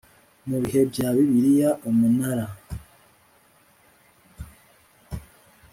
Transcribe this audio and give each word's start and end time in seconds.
mu 0.47 0.57
bihe 0.63 0.81
bya 0.91 1.07
Bibiliya 1.15 1.69
Umunara 1.89 2.45